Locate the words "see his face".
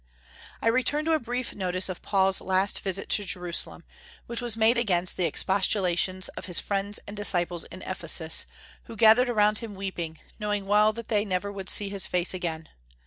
11.69-12.33